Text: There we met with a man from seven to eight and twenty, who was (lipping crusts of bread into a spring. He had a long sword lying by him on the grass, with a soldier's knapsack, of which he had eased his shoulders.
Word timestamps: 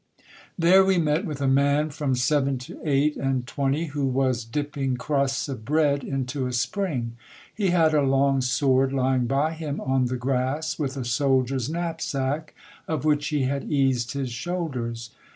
There 0.57 0.83
we 0.83 0.97
met 0.97 1.25
with 1.27 1.41
a 1.41 1.47
man 1.47 1.91
from 1.91 2.15
seven 2.15 2.57
to 2.65 2.79
eight 2.83 3.17
and 3.17 3.45
twenty, 3.45 3.85
who 3.93 4.03
was 4.07 4.47
(lipping 4.51 4.97
crusts 4.97 5.47
of 5.47 5.63
bread 5.63 6.03
into 6.03 6.47
a 6.47 6.53
spring. 6.53 7.17
He 7.53 7.67
had 7.67 7.93
a 7.93 8.01
long 8.01 8.41
sword 8.41 8.91
lying 8.93 9.27
by 9.27 9.53
him 9.53 9.79
on 9.79 10.05
the 10.07 10.17
grass, 10.17 10.79
with 10.79 10.97
a 10.97 11.05
soldier's 11.05 11.69
knapsack, 11.69 12.55
of 12.87 13.05
which 13.05 13.27
he 13.27 13.43
had 13.43 13.65
eased 13.71 14.13
his 14.13 14.31
shoulders. 14.31 15.11